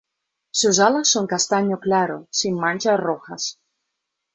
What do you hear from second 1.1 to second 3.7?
castaño claro, sin manchas rojas.